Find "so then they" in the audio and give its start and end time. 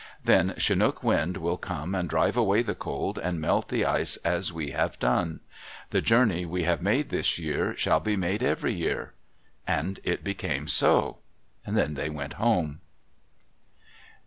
10.67-12.09